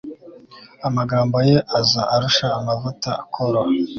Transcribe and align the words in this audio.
amagambo 0.87 1.37
ye 1.49 1.57
aza 1.79 2.01
arusha 2.13 2.47
amavuta 2.59 3.09
koroha 3.33 3.71